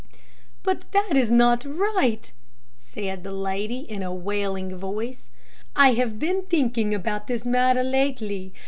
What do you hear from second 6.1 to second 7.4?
been thinking about